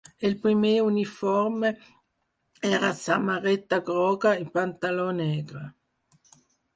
El 0.27 0.35
primer 0.43 0.81
uniforme 0.83 1.67
era 2.69 2.89
samarreta 3.01 3.79
groga 3.91 4.31
i 4.45 4.49
pantaló 4.57 5.05
negre. 5.19 5.63